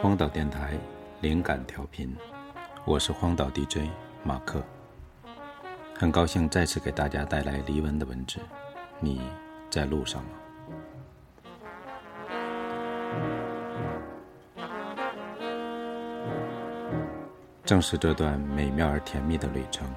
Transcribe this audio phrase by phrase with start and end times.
[0.00, 0.78] 荒岛电台，
[1.20, 2.16] 灵感调频，
[2.84, 3.90] 我是荒岛 DJ
[4.22, 4.62] 马克，
[5.98, 8.38] 很高兴再次给大家带来黎文的文字。
[9.00, 9.20] 你
[9.68, 10.30] 在路上吗？
[17.64, 19.92] 正是这段美妙而甜蜜的旅程，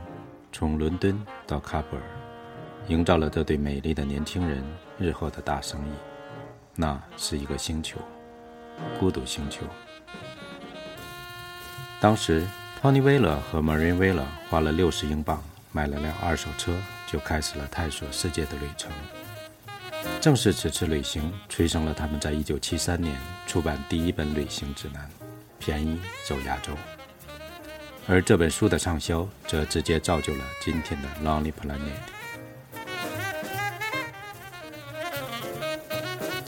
[0.51, 2.01] 从伦敦到喀布尔，
[2.87, 4.63] 营造了这对美丽的年轻人
[4.97, 5.91] 日后的大生意。
[6.75, 7.97] 那是一个星球，
[8.99, 9.65] 孤独星球。
[11.99, 12.45] 当时
[12.81, 15.41] ，Tony w 勒 l e r 和 Marine w 勒 l e r 花了六十英镑
[15.71, 16.73] 买了辆二手车，
[17.07, 18.91] 就开始了探索世界的旅程。
[20.21, 25.03] 正是此次旅行，催生了他们在一九七三年出版第一本旅行指南
[25.57, 26.73] 《便宜走亚洲》。
[28.07, 32.14] 而这本书的畅销，则直接造就了今天的 Lonely Planet。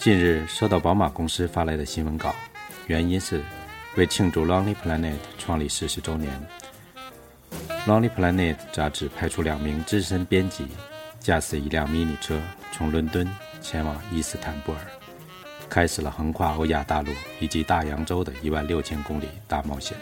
[0.07, 2.33] 近日收到宝马公司发来的新闻稿，
[2.85, 3.43] 原因是
[3.97, 6.31] 为庆祝 Lonely Planet 创立四十周年
[7.85, 10.65] ，Lonely Planet 杂志派出两名资深编辑，
[11.19, 12.39] 驾驶一辆迷你车，
[12.71, 14.79] 从伦敦前往伊斯坦布尔，
[15.67, 19.97] 开始了横跨欧亚大陆以及大洋洲的一万六千公里大冒险。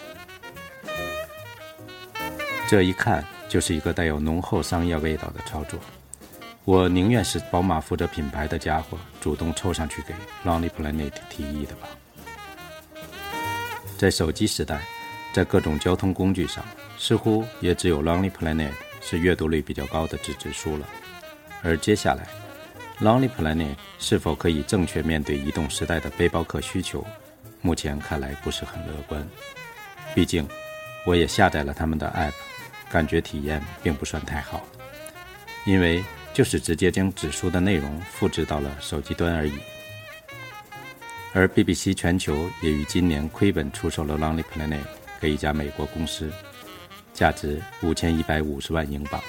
[2.67, 5.79] 这一看就是一个带有浓厚商业味道的操作。
[6.65, 11.87] 我宁愿是宝马负责品牌的家伙主动凑上去给 Lonely Planet 提议的吧。
[13.95, 14.81] 在手机时代，
[15.31, 16.65] 在各种交通工具上，
[16.97, 20.87] 似乎也只有 Lonely Planet 是阅读率比较高的纸质书了。
[21.61, 22.27] 而接下来
[22.99, 27.05] ，Lonely Planet 是否可以正确面对移动时代的背包客需求，
[27.61, 29.25] 目前看来不是很乐观。
[30.15, 30.47] 毕竟，
[31.05, 32.33] 我也下载了他们的 App。
[32.89, 34.63] 感觉体验并不算太好，
[35.65, 36.03] 因为
[36.35, 39.53] 就是直接将指数的内容复制到了手机端而已。
[41.33, 44.83] 而 BBC 全球也于今年亏本出售了 Lonely Planet
[45.19, 46.29] 给一家美国公司，
[47.13, 49.21] 价值五千一百五十万英镑。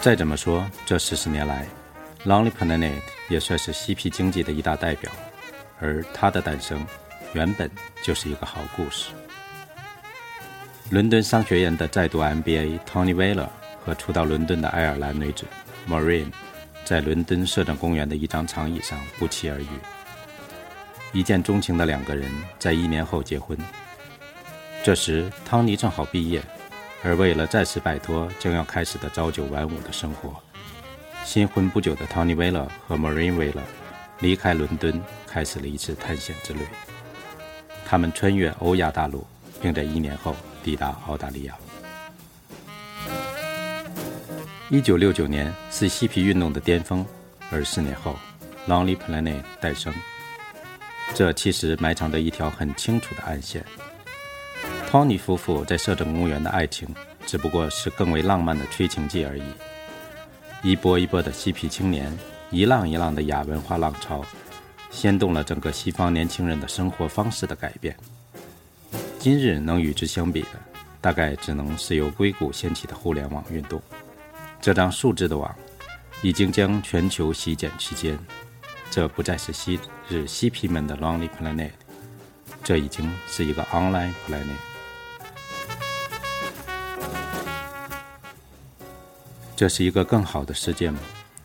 [0.00, 1.66] 再怎么说，这四十年来
[2.24, 2.94] ，Lonely Planet
[3.28, 5.12] 也算是嬉皮经济的一大代表，
[5.78, 6.86] 而它的诞生。
[7.34, 7.70] 原本
[8.02, 9.10] 就是一个好故事。
[10.90, 13.50] 伦敦商学院的在读 MBA Tony w 勒 l e r
[13.84, 15.44] 和初到伦敦的爱尔兰女子
[15.86, 16.32] Marine，
[16.82, 19.66] 在伦敦摄政公园的一张长椅上不期而遇。
[21.12, 23.56] 一见钟情的两个人在一年后结婚。
[24.82, 26.42] 这时，汤尼正好毕业，
[27.02, 30.36] 而为了暂时摆脱将要开始的朝九晚五的生活，
[31.22, 33.68] 新婚不久的 Tony w 勒 l e r 和 Marine w 勒 l e r
[34.20, 36.60] 离开伦敦，开始了一次探险之旅。
[37.84, 39.26] 他们穿越欧亚大陆，
[39.60, 40.34] 并在一年后
[40.68, 41.56] 抵达澳大利亚。
[44.68, 47.02] 一九六九年是嬉皮运动的巅峰，
[47.50, 48.14] 而四年后
[48.66, 49.90] ，Lonely Planet 诞生。
[51.14, 53.64] 这其实埋藏着一条很清楚的暗线
[54.90, 56.86] ：Tony 夫妇在摄政公园的爱情，
[57.24, 59.42] 只不过是更为浪漫的催情剂而已。
[60.62, 62.14] 一波一波的嬉皮青年，
[62.50, 64.22] 一浪一浪的亚文化浪潮。
[64.90, 67.96] 掀动了整个西方年轻人的生活方式的改变。
[69.18, 70.50] 今日能与之相比的，
[71.00, 73.82] 大概只能是由硅谷掀起的互联网运动。
[74.60, 75.52] 这张数字的网，
[76.22, 78.16] 已经将全球席卷其间。
[78.90, 79.78] 这不再是昔
[80.08, 81.72] 日嬉皮们的 Lonely Planet，
[82.62, 84.46] 这已经是一个 Online Planet。
[89.56, 91.00] 这是一个更好的世界吗？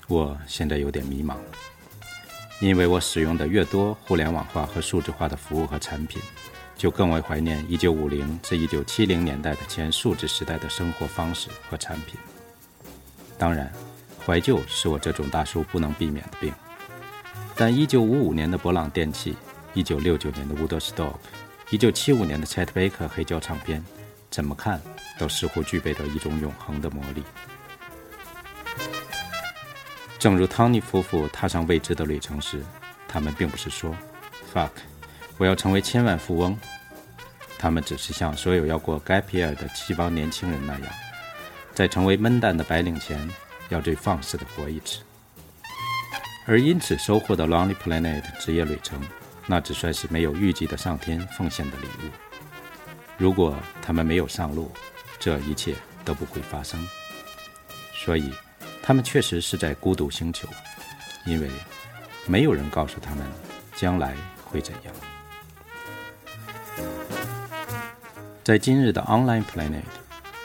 [0.07, 1.37] 我现在有点迷茫。
[2.61, 6.21] 因为我使用的越多互联网化和数字化的服务和产品，
[6.83, 12.19] 就更为怀念1950至1970年代的前数字时代的生活方式和产品。
[13.37, 13.71] 当然，
[14.25, 16.53] 怀旧是我这种大叔不能避免的病。
[17.55, 19.33] 但1955年的博朗电器、
[19.75, 21.13] 1969年的 Woodstock、
[21.69, 23.81] 1975年的 Chet Baker 黑胶唱片，
[24.29, 24.81] 怎么看
[25.17, 27.23] 都似乎具备着一种永恒的魔力。
[30.19, 32.61] 正如汤尼夫妇踏上未知的旅程时，
[33.07, 33.95] 他们并不是说
[34.53, 34.71] “fuck”，
[35.37, 36.59] 我要成为千万富翁。
[37.63, 40.93] 他们只是像所有要过 gap year 的西方年轻人那样，
[41.73, 43.17] 在成为闷蛋的白领前，
[43.69, 44.99] 要最放肆的活一次。
[46.45, 49.01] 而因此收获的 Lonely Planet 职业旅程，
[49.47, 52.11] 那只算是没有预计的上天奉献的礼物。
[53.17, 54.69] 如果他们没有上路，
[55.17, 55.73] 这一切
[56.03, 56.85] 都不会发生。
[57.95, 58.33] 所以。
[58.85, 60.45] 他们确实是在孤独星球，
[61.25, 61.49] 因为
[62.25, 63.25] 没有人告诉他们
[63.77, 64.13] 将来
[64.43, 65.12] 会怎样。
[68.43, 69.83] 在今日的 Online Planet，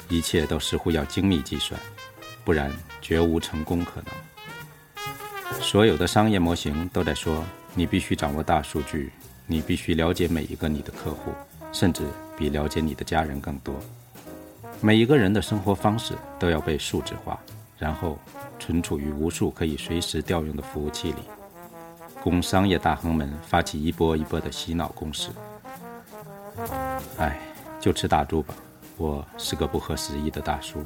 [0.08, 1.78] 一切都似乎要精密计算，
[2.44, 2.70] 不然
[3.02, 5.60] 绝无成功可能。
[5.60, 9.10] 所有的商业模型都在说，你必须掌握大数据，
[9.48, 11.32] 你必须了解每一个你的客户，
[11.72, 12.04] 甚至
[12.36, 13.74] 比了解你的家人更多。
[14.80, 17.36] 每一个人的生活方式都要被数字化，
[17.76, 18.16] 然后
[18.60, 21.22] 存储于无数可以随时调用的服务器里。
[22.22, 25.30] 供商业大亨们发起一波一波的洗脑攻势。
[27.18, 27.38] 哎，
[27.88, 28.54] 就吃大猪吧，
[28.98, 30.84] 我是个不合时宜的大叔。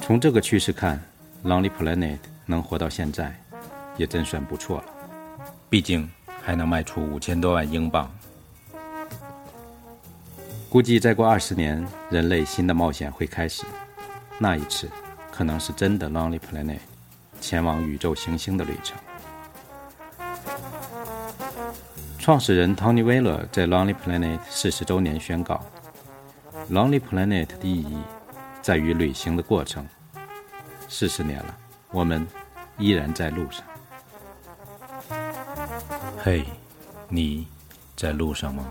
[0.00, 1.02] 从这个趋势看
[1.42, 3.34] ，Lonely Planet 能活到现在，
[3.96, 4.84] 也真算不错了。
[5.68, 6.08] 毕竟
[6.40, 8.08] 还能卖出五千多万英镑。
[10.68, 13.64] 估计再过二十年，人类新的冒险会开始。
[14.38, 14.88] 那一次，
[15.32, 16.78] 可能是真的 Lonely Planet。
[17.40, 18.96] 前往宇宙行星的旅程。
[22.20, 25.64] 创始人 Tony Weiler 在 Lonely Planet 四十周年宣告
[26.70, 27.96] ：“Lonely Planet 的意义
[28.60, 29.88] 在于旅行的过程。
[30.86, 31.56] 四十年了，
[31.90, 32.28] 我们
[32.76, 33.64] 依然在路上。
[36.22, 36.44] 嘿，
[37.08, 37.48] 你
[37.96, 38.66] 在路上吗？”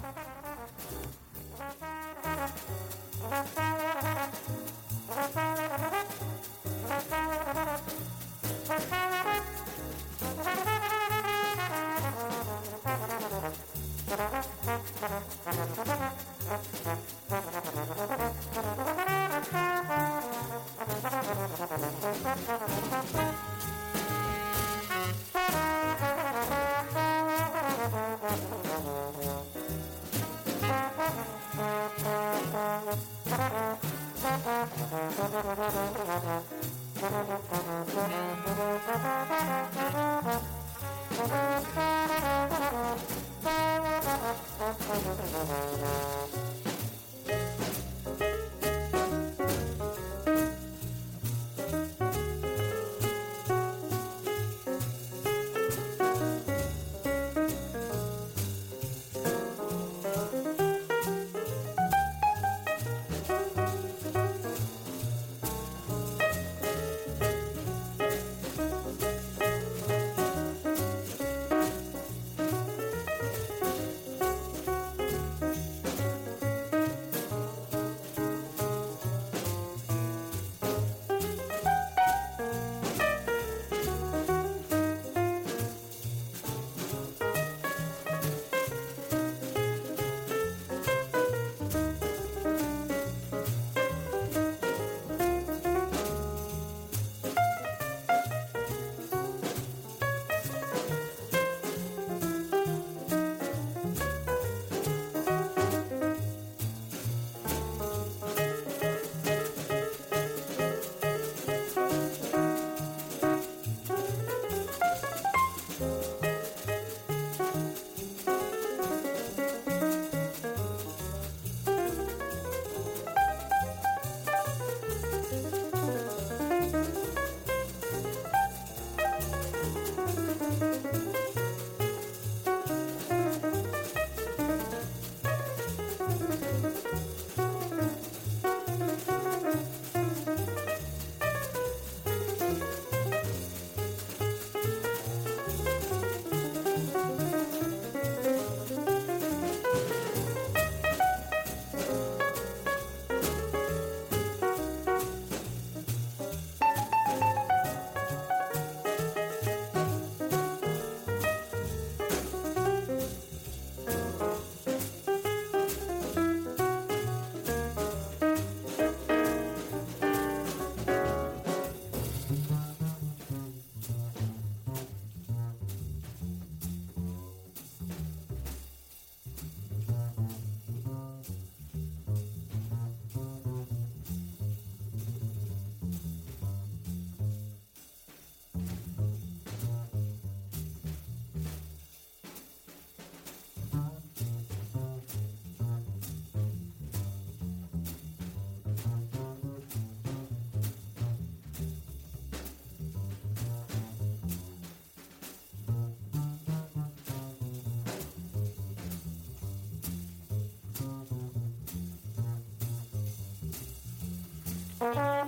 [214.79, 215.18] Bye.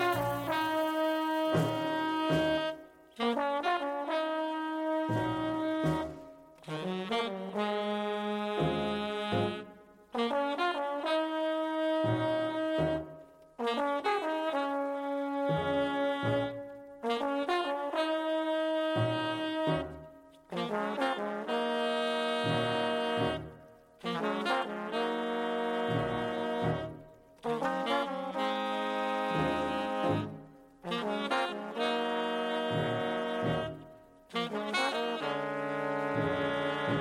[36.88, 37.00] Yeah.